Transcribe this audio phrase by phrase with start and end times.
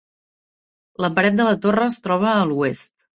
[1.05, 2.91] La paret de la torre es troba a l'oest.